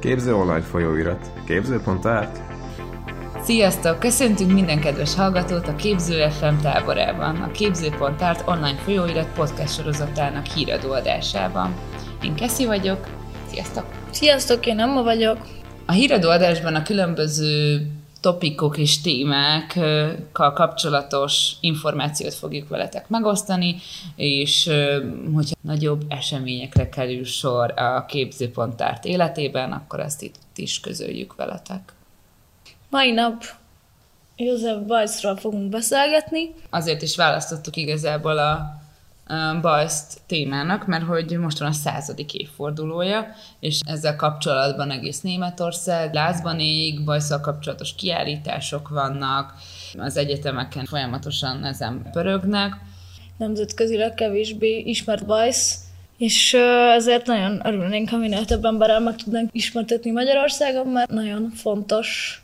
Képző 0.00 0.34
online 0.34 0.60
folyóirat. 0.60 1.30
Képző.art. 1.46 2.40
Sziasztok! 3.42 3.98
Köszöntünk 3.98 4.52
minden 4.52 4.80
kedves 4.80 5.14
hallgatót 5.14 5.68
a 5.68 5.74
Képző 5.74 6.28
FM 6.28 6.62
táborában, 6.62 7.36
a 7.36 7.50
Képző.art 7.50 8.42
online 8.46 8.78
folyóirat 8.84 9.32
podcast 9.34 9.74
sorozatának 9.74 10.46
híradó 10.46 10.92
adásában. 10.92 11.74
Én 12.22 12.34
Keszi 12.34 12.66
vagyok. 12.66 13.06
Sziasztok! 13.50 13.84
Sziasztok, 14.10 14.66
én 14.66 14.78
Emma 14.78 15.02
vagyok. 15.02 15.38
A 15.86 15.92
híradó 15.92 16.30
adásban 16.30 16.74
a 16.74 16.82
különböző 16.82 17.86
topikok 18.20 18.78
és 18.78 19.00
témákkal 19.00 20.52
kapcsolatos 20.52 21.52
információt 21.60 22.34
fogjuk 22.34 22.68
veletek 22.68 23.08
megosztani, 23.08 23.76
és 24.16 24.70
hogyha 25.34 25.54
nagyobb 25.60 26.04
eseményekre 26.08 26.88
kerül 26.88 27.24
sor 27.24 27.74
a 27.76 28.04
képzőpontárt 28.06 29.04
életében, 29.04 29.72
akkor 29.72 30.00
ezt 30.00 30.22
itt 30.22 30.36
is 30.54 30.80
közöljük 30.80 31.34
veletek. 31.34 31.92
Mai 32.90 33.10
nap 33.10 33.44
József 34.36 34.86
Bajszról 34.86 35.36
fogunk 35.36 35.68
beszélgetni. 35.68 36.54
Azért 36.70 37.02
is 37.02 37.16
választottuk 37.16 37.76
igazából 37.76 38.38
a 38.38 38.86
Bajszt 39.60 40.20
témának, 40.26 40.86
mert 40.86 41.04
hogy 41.04 41.38
most 41.38 41.58
van 41.58 41.68
a 41.68 41.72
századik 41.72 42.34
évfordulója, 42.34 43.26
és 43.60 43.80
ezzel 43.86 44.16
kapcsolatban 44.16 44.90
egész 44.90 45.20
Németország 45.20 46.14
lázban 46.14 46.60
ég, 46.60 47.04
Bajszal 47.04 47.40
kapcsolatos 47.40 47.94
kiállítások 47.94 48.88
vannak, 48.88 49.54
az 49.98 50.16
egyetemeken 50.16 50.84
folyamatosan 50.84 51.64
ezen 51.64 52.08
pörögnek. 52.12 52.76
Nemzetközileg 53.36 54.14
kevésbé 54.14 54.78
ismert 54.78 55.26
Bajsz, 55.26 55.78
és 56.18 56.56
ezért 56.94 57.26
nagyon 57.26 57.60
örülnénk, 57.66 58.08
ha 58.08 58.16
minél 58.16 58.44
több 58.44 58.64
emberrel 58.64 59.00
meg 59.00 59.16
tudnánk 59.16 59.48
ismertetni 59.52 60.10
Magyarországon, 60.10 60.86
mert 60.86 61.10
nagyon 61.10 61.50
fontos 61.50 62.42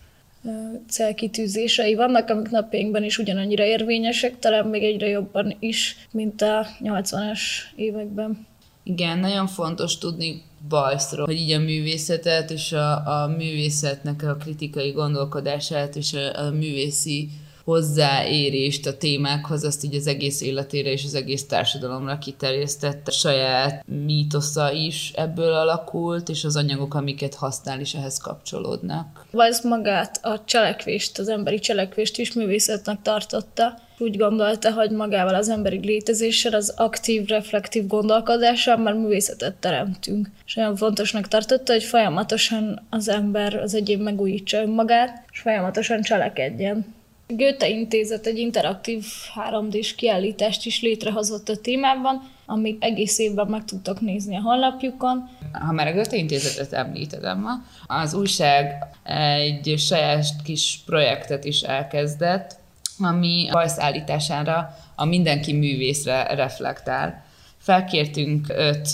célkitűzései 0.89 1.95
vannak, 1.95 2.29
amik 2.31 2.51
napjainkban 2.51 3.05
is 3.05 3.19
ugyanannyira 3.19 3.65
érvényesek, 3.65 4.39
talán 4.39 4.67
még 4.67 4.83
egyre 4.83 5.07
jobban 5.07 5.57
is, 5.59 5.97
mint 6.11 6.43
a 6.43 6.67
80-as 6.81 7.41
években. 7.77 8.47
Igen, 8.83 9.19
nagyon 9.19 9.47
fontos 9.47 9.99
tudni 9.99 10.43
Bajszról, 10.69 11.27
hogy 11.27 11.37
így 11.37 11.53
a 11.53 11.59
művészetet 11.59 12.51
és 12.51 12.73
a, 12.73 13.23
a 13.23 13.27
művészetnek 13.27 14.23
a 14.23 14.37
kritikai 14.37 14.91
gondolkodását 14.91 15.97
és 15.97 16.13
a, 16.13 16.47
a 16.47 16.51
művészi 16.51 17.29
hozzáérést 17.65 18.87
a 18.87 18.97
témákhoz, 18.97 19.65
azt 19.65 19.85
így 19.85 19.95
az 19.95 20.07
egész 20.07 20.41
életére 20.41 20.91
és 20.91 21.05
az 21.05 21.15
egész 21.15 21.47
társadalomra 21.47 22.19
kiterjesztett. 22.19 23.09
A 23.09 23.11
saját 23.11 23.85
mítosza 24.05 24.73
is 24.73 25.13
ebből 25.15 25.53
alakult, 25.53 26.29
és 26.29 26.45
az 26.45 26.57
anyagok, 26.57 26.95
amiket 26.95 27.35
használ 27.35 27.81
is 27.81 27.95
ehhez 27.95 28.19
kapcsolódnak. 28.19 29.27
Vagy 29.31 29.55
magát, 29.63 30.19
a 30.23 30.45
cselekvést, 30.45 31.19
az 31.19 31.29
emberi 31.29 31.59
cselekvést 31.59 32.19
is 32.19 32.33
művészetnek 32.33 33.03
tartotta. 33.03 33.79
Úgy 33.99 34.17
gondolta, 34.17 34.73
hogy 34.73 34.91
magával 34.91 35.35
az 35.35 35.49
emberi 35.49 35.79
létezéssel, 35.79 36.55
az 36.55 36.75
aktív, 36.77 37.27
reflektív 37.27 37.87
gondolkodással 37.87 38.77
már 38.77 38.95
művészetet 38.95 39.55
teremtünk. 39.55 40.31
És 40.47 40.55
nagyon 40.55 40.77
fontosnak 40.77 41.29
tartotta, 41.29 41.73
hogy 41.73 41.85
folyamatosan 41.85 42.87
az 42.91 43.09
ember, 43.09 43.55
az 43.55 43.75
egyén 43.75 43.99
megújítsa 43.99 44.63
önmagát, 44.63 45.25
és 45.33 45.39
folyamatosan 45.39 46.03
cselekedjen. 46.03 46.95
Goethe 47.27 47.69
Intézet 47.69 48.27
egy 48.27 48.39
interaktív 48.39 49.05
3D-s 49.51 49.95
kiállítást 49.95 50.67
is 50.67 50.83
létrehozott 50.83 51.49
a 51.49 51.57
témában, 51.57 52.31
amit 52.47 52.85
egész 52.85 53.19
évben 53.19 53.47
meg 53.47 53.65
tudtak 53.65 54.01
nézni 54.01 54.37
a 54.37 54.41
honlapjukon. 54.41 55.29
Ha 55.53 55.73
már 55.73 55.87
a 55.87 55.93
Goethe 55.93 56.17
Intézetet 56.17 56.73
említettem 56.73 57.41
ma, 57.41 57.53
az 57.87 58.15
újság 58.15 58.87
egy 59.05 59.75
saját 59.77 60.25
kis 60.45 60.81
projektet 60.87 61.45
is 61.45 61.61
elkezdett, 61.61 62.57
ami 62.99 63.49
a 63.51 63.71
állítására 63.77 64.75
a 64.95 65.05
mindenki 65.05 65.53
művészre 65.53 66.35
reflektál. 66.35 67.25
Felkértünk 67.65 68.47
öt 68.49 68.89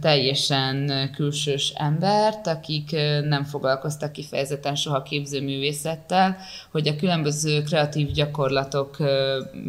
teljesen 0.00 1.10
külsős 1.14 1.72
embert, 1.74 2.46
akik 2.46 2.90
nem 3.28 3.44
foglalkoztak 3.44 4.12
kifejezetten 4.12 4.74
soha 4.74 5.02
képzőművészettel, 5.02 6.36
hogy 6.70 6.88
a 6.88 6.96
különböző 6.96 7.62
kreatív 7.62 8.10
gyakorlatok 8.10 8.96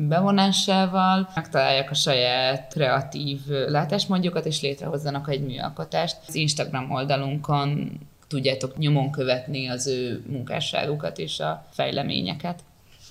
bevonásával 0.08 1.30
megtalálják 1.36 1.92
a 1.92 1.94
saját 1.94 2.74
kreatív 2.74 3.40
látásmódjukat, 3.48 4.46
és 4.46 4.62
létrehozzanak 4.62 5.30
egy 5.32 5.46
műalkotást. 5.46 6.18
Az 6.28 6.36
Instagram 6.36 6.92
oldalunkon 6.92 8.00
tudjátok 8.28 8.78
nyomon 8.78 9.12
követni 9.12 9.68
az 9.68 9.88
ő 9.88 10.24
munkásságukat 10.28 11.18
és 11.18 11.40
a 11.40 11.66
fejleményeket. 11.72 12.60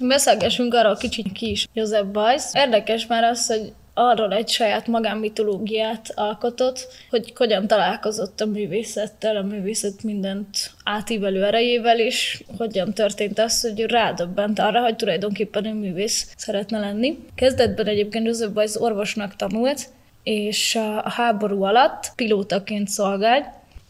Beszélgessünk 0.00 0.74
arról 0.74 0.96
kicsit 0.96 1.32
ki 1.32 1.50
is 1.50 1.68
József 1.72 2.06
Bajsz. 2.12 2.54
Érdekes 2.54 3.06
már 3.06 3.24
az, 3.24 3.46
hogy 3.46 3.72
arról 3.98 4.32
egy 4.32 4.48
saját 4.48 4.86
magánmitológiát 4.86 6.12
alkotott, 6.14 6.88
hogy 7.10 7.32
hogyan 7.36 7.66
találkozott 7.66 8.40
a 8.40 8.46
művészettel, 8.46 9.36
a 9.36 9.42
művészet 9.42 10.02
mindent 10.02 10.70
átívelő 10.84 11.44
erejével, 11.44 11.98
és 11.98 12.42
hogyan 12.58 12.92
történt 12.92 13.38
az, 13.38 13.60
hogy 13.60 13.80
rádöbbent 13.80 14.58
arra, 14.58 14.80
hogy 14.80 14.96
tulajdonképpen 14.96 15.64
ő 15.64 15.72
művész 15.72 16.32
szeretne 16.36 16.78
lenni. 16.78 17.18
Kezdetben 17.34 17.86
egyébként 17.86 18.26
József 18.26 18.50
Bajsz 18.50 18.76
orvosnak 18.76 19.36
tanult, 19.36 19.88
és 20.22 20.74
a 20.74 21.10
háború 21.10 21.62
alatt 21.62 22.12
pilótaként 22.16 22.88
szolgált, 22.88 23.46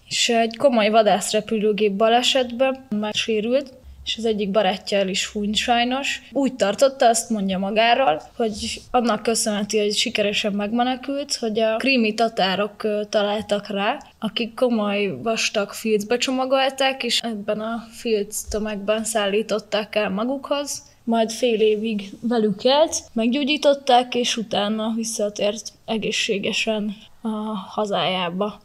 és 0.09 0.28
egy 0.28 0.56
komoly 0.56 0.88
vadászrepülőgép 0.88 1.93
balesetben 1.93 2.87
megsérült, 2.88 3.73
és 4.06 4.17
az 4.17 4.25
egyik 4.25 4.50
barátja 4.50 4.99
el 4.99 5.09
is 5.09 5.27
hunyt 5.27 5.56
sajnos. 5.56 6.22
Úgy 6.33 6.55
tartotta, 6.55 7.09
azt 7.09 7.31
mondja 7.31 7.59
magáról, 7.59 8.22
hogy 8.37 8.81
annak 8.91 9.22
köszönheti, 9.22 9.78
hogy 9.78 9.94
sikeresen 9.94 10.53
megmenekült, 10.53 11.34
hogy 11.34 11.61
a 11.61 11.77
krími 11.77 12.15
tatárok 12.15 12.87
találtak 13.09 13.67
rá, 13.69 13.99
akik 14.19 14.55
komoly 14.55 15.19
vastag 15.22 15.72
filcbe 15.72 16.17
csomagolták, 16.17 17.03
és 17.03 17.21
ebben 17.21 17.61
a 17.61 17.87
filc 17.91 18.41
tömegben 18.41 19.05
szállították 19.05 19.94
el 19.94 20.11
magukhoz, 20.11 20.83
majd 21.05 21.31
fél 21.31 21.61
évig 21.61 22.11
velük 22.21 22.65
élt, 22.65 23.03
meggyógyították, 23.12 24.15
és 24.15 24.37
utána 24.37 24.93
visszatért 24.97 25.73
egészségesen 25.84 26.97
a 27.21 27.28
hazájába 27.69 28.61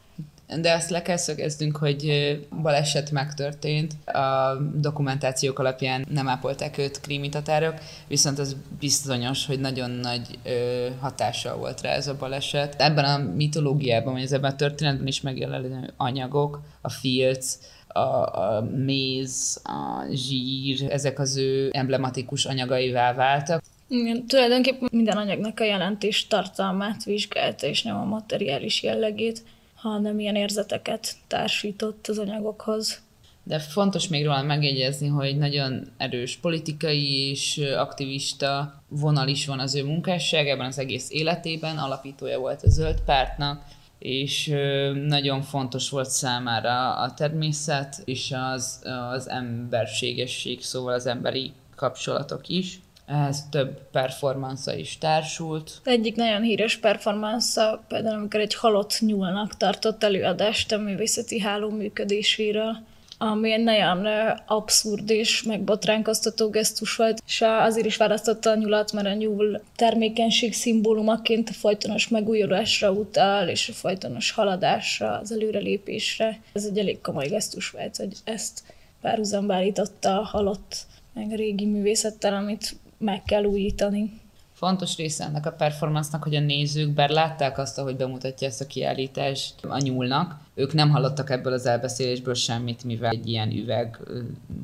de 0.60 0.72
azt 0.72 0.90
le 0.90 1.02
kell 1.02 1.16
szögeznünk, 1.16 1.76
hogy 1.76 2.10
baleset 2.62 3.10
megtörtént. 3.10 3.92
A 4.04 4.56
dokumentációk 4.74 5.58
alapján 5.58 6.06
nem 6.10 6.28
ápolták 6.28 6.78
őt 6.78 7.00
krímitatárok, 7.00 7.74
viszont 8.08 8.38
az 8.38 8.56
bizonyos, 8.80 9.46
hogy 9.46 9.60
nagyon 9.60 9.90
nagy 9.90 10.38
ö, 10.44 10.86
hatással 11.00 11.56
volt 11.56 11.80
rá 11.80 11.90
ez 11.90 12.08
a 12.08 12.16
baleset. 12.16 12.74
Ebben 12.78 13.04
a 13.04 13.18
mitológiában, 13.34 14.12
vagy 14.12 14.32
ebben 14.32 14.50
a 14.50 14.56
történetben 14.56 15.06
is 15.06 15.20
megjelenő 15.20 15.92
anyagok, 15.96 16.60
a 16.80 16.88
filc, 16.88 17.58
a, 17.88 18.00
a 18.00 18.68
méz, 18.76 19.60
a 19.64 20.04
zsír, 20.12 20.86
ezek 20.90 21.18
az 21.18 21.36
ő 21.36 21.70
emblematikus 21.72 22.44
anyagaivá 22.44 23.12
váltak. 23.12 23.62
Igen, 23.88 24.26
tulajdonképpen 24.26 24.88
minden 24.92 25.16
anyagnak 25.16 25.60
a 25.60 25.64
jelentés 25.64 26.26
tartalmát 26.26 27.04
vizsgálta, 27.04 27.66
és 27.66 27.82
nem 27.82 27.96
a 27.96 28.04
materiális 28.04 28.82
jellegét 28.82 29.42
hanem 29.82 30.18
ilyen 30.18 30.36
érzeteket 30.36 31.14
társított 31.26 32.06
az 32.06 32.18
anyagokhoz. 32.18 33.00
De 33.44 33.58
fontos 33.58 34.08
még 34.08 34.24
róla 34.24 34.42
megjegyezni, 34.42 35.06
hogy 35.06 35.38
nagyon 35.38 35.92
erős 35.96 36.36
politikai 36.36 37.30
és 37.30 37.60
aktivista 37.76 38.82
vonal 38.88 39.28
is 39.28 39.46
van 39.46 39.58
az 39.58 39.74
ő 39.74 39.84
munkásságában, 39.84 40.66
az 40.66 40.78
egész 40.78 41.10
életében, 41.10 41.78
alapítója 41.78 42.38
volt 42.38 42.62
a 42.62 42.70
Zöld 42.70 43.00
Pártnak, 43.00 43.64
és 43.98 44.46
nagyon 45.06 45.42
fontos 45.42 45.90
volt 45.90 46.10
számára 46.10 46.96
a 46.96 47.14
természet 47.14 48.02
és 48.04 48.34
az, 48.54 48.82
az 49.10 49.28
emberségesség, 49.28 50.62
szóval 50.62 50.94
az 50.94 51.06
emberi 51.06 51.52
kapcsolatok 51.76 52.48
is 52.48 52.80
ehhez 53.06 53.48
több 53.50 53.90
performance 53.90 54.78
is 54.78 54.98
társult. 54.98 55.80
Egyik 55.84 56.16
nagyon 56.16 56.42
híres 56.42 56.76
performance 56.76 57.80
például, 57.88 58.14
amikor 58.18 58.40
egy 58.40 58.54
halott 58.54 58.98
nyúlnak 59.00 59.56
tartott 59.56 60.04
előadást 60.04 60.72
a 60.72 60.78
művészeti 60.78 61.40
háló 61.40 61.70
működéséről 61.70 62.76
ami 63.22 63.52
egy 63.52 63.62
nagyon 63.62 64.06
abszurd 64.46 65.10
és 65.10 65.42
megbotránkoztató 65.42 66.50
gesztus 66.50 66.96
volt, 66.96 67.22
és 67.26 67.40
azért 67.40 67.86
is 67.86 67.96
választotta 67.96 68.50
a 68.50 68.54
nyulat, 68.54 68.92
mert 68.92 69.06
a 69.06 69.12
nyúl 69.12 69.60
termékenység 69.76 70.54
szimbólumaként 70.54 71.48
a 71.48 71.52
folytonos 71.52 72.08
megújulásra 72.08 72.90
utal, 72.90 73.48
és 73.48 73.68
a 73.68 73.72
folytonos 73.72 74.30
haladásra, 74.30 75.18
az 75.18 75.32
előrelépésre. 75.32 76.40
Ez 76.52 76.64
egy 76.64 76.78
elég 76.78 77.00
komoly 77.00 77.26
gesztus 77.26 77.70
volt, 77.70 77.96
hogy 77.96 78.12
ezt 78.24 78.62
párhuzamba 79.00 79.54
állította 79.54 80.18
a 80.18 80.24
halott 80.24 80.76
meg 81.14 81.30
a 81.32 81.36
régi 81.36 81.66
művészettel, 81.66 82.34
amit 82.34 82.76
meg 83.02 83.22
kell 83.22 83.44
újítani. 83.44 84.20
fontos 84.52 84.96
része 84.96 85.24
ennek 85.24 85.46
a 85.46 85.52
performance-nak, 85.52 86.22
hogy 86.22 86.34
a 86.34 86.40
nézők, 86.40 86.90
bár 86.90 87.10
látták 87.10 87.58
azt, 87.58 87.78
hogy 87.78 87.96
bemutatja 87.96 88.46
ezt 88.46 88.60
a 88.60 88.66
kiállítást 88.66 89.64
a 89.64 89.78
nyúlnak, 89.78 90.36
ők 90.54 90.72
nem 90.72 90.90
hallottak 90.90 91.30
ebből 91.30 91.52
az 91.52 91.66
elbeszélésből 91.66 92.34
semmit, 92.34 92.84
mivel 92.84 93.10
egy 93.10 93.28
ilyen 93.28 93.50
üveg 93.50 93.98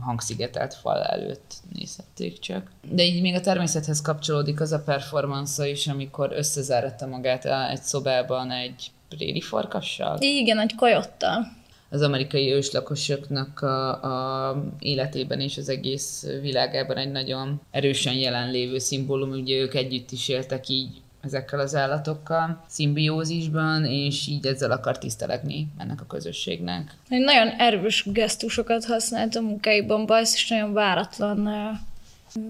hangszigetelt 0.01 0.75
fal 0.75 1.03
előtt 1.03 1.55
nézhették 1.73 2.39
csak. 2.39 2.71
De 2.91 3.05
így 3.05 3.21
még 3.21 3.35
a 3.35 3.41
természethez 3.41 4.01
kapcsolódik 4.01 4.61
az 4.61 4.73
a 4.73 4.83
performance 4.83 5.69
is, 5.69 5.87
amikor 5.87 6.33
összezáratta 6.33 7.07
magát 7.07 7.45
egy 7.71 7.83
szobában 7.83 8.51
egy 8.51 8.91
préri 9.09 9.41
farkassal. 9.41 10.17
Igen, 10.21 10.59
egy 10.59 10.75
kajottal 10.75 11.57
az 11.91 12.03
amerikai 12.03 12.53
őslakosoknak 12.53 13.61
a, 13.61 14.03
a 14.03 14.57
életében 14.79 15.41
és 15.41 15.57
az 15.57 15.69
egész 15.69 16.27
világában 16.41 16.97
egy 16.97 17.11
nagyon 17.11 17.61
erősen 17.71 18.15
jelenlévő 18.15 18.79
szimbólum, 18.79 19.31
ugye 19.31 19.57
ők 19.57 19.75
együtt 19.75 20.11
is 20.11 20.29
éltek 20.29 20.69
így 20.69 21.01
ezekkel 21.21 21.61
az 21.61 21.75
állatokkal, 21.75 22.65
szimbiózisban, 22.69 23.85
és 23.85 24.27
így 24.27 24.47
ezzel 24.47 24.71
akar 24.71 24.99
tisztelegni 24.99 25.69
ennek 25.79 26.01
a 26.01 26.07
közösségnek. 26.07 26.97
Egy 27.09 27.21
nagyon 27.21 27.49
erős 27.49 28.05
gesztusokat 28.13 28.85
használt 28.85 29.37
a 29.37 29.41
munkáiban, 29.41 30.07
Bajsz, 30.07 30.35
és 30.35 30.49
nagyon 30.49 30.73
váratlan 30.73 31.49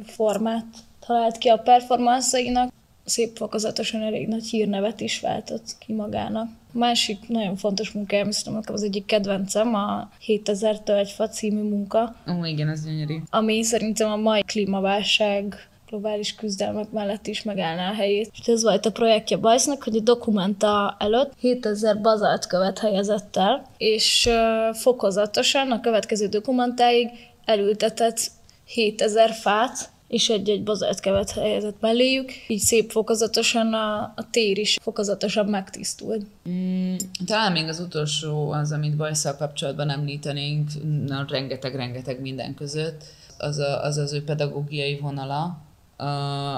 formát 0.04 0.66
talált 1.06 1.38
ki 1.38 1.48
a 1.48 1.56
performanszainak. 1.56 2.72
Szép 3.04 3.36
fokozatosan 3.36 4.02
elég 4.02 4.28
nagy 4.28 4.46
hírnevet 4.46 5.00
is 5.00 5.20
váltott 5.20 5.76
ki 5.78 5.92
magának. 5.92 6.48
Másik 6.72 7.28
nagyon 7.28 7.56
fontos 7.56 7.90
munkája, 7.90 8.32
szerintem 8.32 8.74
az 8.74 8.82
egyik 8.82 9.04
kedvencem, 9.04 9.74
a 9.74 10.10
7000 10.20 10.80
tölgyfa 10.80 11.28
című 11.28 11.62
munka. 11.62 12.14
Ó, 12.38 12.44
igen, 12.44 12.68
ez 12.68 12.84
gyönyörű. 12.84 13.16
Ami 13.30 13.62
szerintem 13.62 14.10
a 14.10 14.16
mai 14.16 14.42
klímaválság 14.42 15.68
globális 15.88 16.34
küzdelmek 16.34 16.90
mellett 16.90 17.26
is 17.26 17.42
megállná 17.42 17.90
a 17.90 17.94
helyét. 17.94 18.30
És 18.40 18.46
ez 18.46 18.62
volt 18.62 18.86
a 18.86 18.92
projektje 18.92 19.36
Bajsznak, 19.36 19.82
hogy 19.82 19.96
a 19.96 20.00
dokumenta 20.00 20.96
előtt 20.98 21.32
7000 21.40 22.00
bazalt 22.00 22.46
követ 22.46 22.78
helyezett 22.78 23.36
el, 23.36 23.66
és 23.76 24.28
fokozatosan 24.72 25.70
a 25.70 25.80
következő 25.80 26.26
dokumentáig 26.26 27.08
elültetett 27.44 28.20
7000 28.64 29.30
fát, 29.30 29.90
és 30.08 30.28
egy-egy 30.28 30.62
bazalt 30.62 31.30
helyezett 31.30 31.80
melléjük, 31.80 32.30
így 32.48 32.60
szép 32.60 32.90
fokozatosan 32.90 33.72
a, 33.72 34.00
a 34.16 34.26
tér 34.30 34.58
is 34.58 34.78
fokozatosan 34.82 35.46
megtisztult. 35.46 36.26
Mm, 36.48 36.94
talán 37.26 37.52
még 37.52 37.68
az 37.68 37.80
utolsó 37.80 38.50
az, 38.50 38.72
amit 38.72 38.96
bajszal 38.96 39.36
kapcsolatban 39.36 39.90
említenénk, 39.90 40.70
rengeteg-rengeteg 41.28 42.20
minden 42.20 42.54
között, 42.54 43.04
az, 43.38 43.58
a, 43.58 43.82
az 43.82 43.96
az 43.96 44.12
ő 44.12 44.24
pedagógiai 44.24 44.98
vonala, 44.98 45.58
a, 45.96 46.04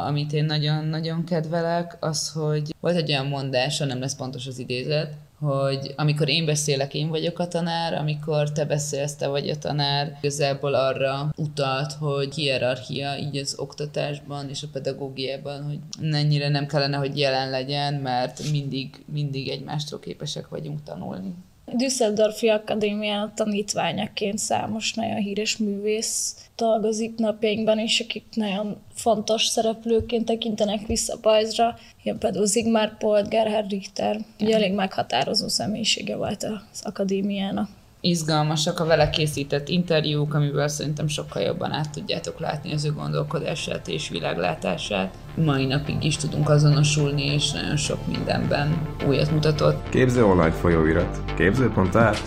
amit 0.07 0.33
én 0.33 0.45
nagyon-nagyon 0.45 1.25
kedvelek, 1.25 1.97
az, 2.01 2.29
hogy 2.29 2.75
volt 2.81 2.97
egy 2.97 3.11
olyan 3.11 3.27
mondása, 3.27 3.85
nem 3.85 4.01
lesz 4.01 4.17
pontos 4.17 4.47
az 4.47 4.59
idézet, 4.59 5.15
hogy 5.41 5.95
amikor 5.97 6.29
én 6.29 6.45
beszélek, 6.45 6.95
én 6.95 7.09
vagyok 7.09 7.39
a 7.39 7.49
tanár, 7.49 7.95
amikor 7.95 8.53
te 8.53 8.65
beszélsz, 8.65 9.15
te 9.17 9.29
vagy 9.29 9.49
a 9.49 9.59
tanár, 9.59 10.19
igazából 10.21 10.75
arra 10.75 11.33
utalt, 11.37 11.93
hogy 11.93 12.35
hierarchia 12.35 13.17
így 13.17 13.37
az 13.37 13.55
oktatásban 13.59 14.49
és 14.49 14.63
a 14.63 14.69
pedagógiában, 14.73 15.65
hogy 15.65 15.79
ennyire 16.13 16.49
nem 16.49 16.67
kellene, 16.67 16.97
hogy 16.97 17.19
jelen 17.19 17.51
legyen, 17.51 17.95
mert 17.95 18.51
mindig, 18.51 19.05
mindig 19.13 19.49
egymástól 19.49 19.99
képesek 19.99 20.49
vagyunk 20.49 20.83
tanulni. 20.83 21.35
Düsseldorfi 21.75 22.49
Akadémián 22.49 23.33
tanítványaként 23.35 24.39
számos 24.39 24.95
nagyon 24.95 25.17
híres 25.17 25.57
művész 25.57 26.37
dolgozik 26.57 27.15
napjainkban, 27.17 27.79
és 27.79 28.01
akik 28.01 28.25
nagyon 28.35 28.77
fontos 28.95 29.45
szereplőként 29.45 30.25
tekintenek 30.25 30.87
vissza 30.87 31.19
Bajzra, 31.23 31.79
ilyen 32.03 32.19
például 32.19 32.47
Zigmar 32.47 32.97
Polt, 32.99 33.29
Gerhard 33.29 33.71
Richter, 33.71 34.21
ugye 34.41 34.55
elég 34.55 34.73
meghatározó 34.73 35.49
személyisége 35.49 36.17
volt 36.17 36.45
az 36.45 36.83
akadémiának 36.83 37.69
izgalmasak 38.01 38.81
a 38.81 38.85
vele 38.85 39.11
készített 39.11 39.69
interjúk, 39.69 40.35
amiből 40.35 40.69
szerintem 40.69 41.09
sokkal 41.09 41.43
jobban 41.43 41.73
át 41.73 41.91
tudjátok 41.91 42.41
látni 42.41 42.73
az 42.73 42.85
ő 42.85 42.93
gondolkodását 42.93 43.89
és 43.89 44.09
világlátását. 44.09 45.15
Mai 45.35 45.67
napig 45.67 46.05
is 46.05 46.17
tudunk 46.17 46.49
azonosulni, 46.49 47.25
és 47.25 47.51
nagyon 47.51 47.77
sok 47.77 48.07
mindenben 48.07 48.89
újat 49.09 49.31
mutatott. 49.31 49.89
Képző 49.89 50.25
online 50.25 50.51
folyóirat. 50.51 51.23
Képző.art 51.37 52.23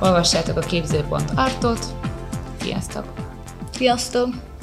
Olvassátok 0.00 0.56
a 0.56 0.60
képző.artot. 0.60 1.78
Sziasztok! 2.60 3.04
Sziasztok! 3.70 4.53